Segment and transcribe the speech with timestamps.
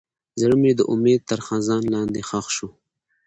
[0.41, 2.69] زړه مې د امید تر خزان لاندې ښخ شو.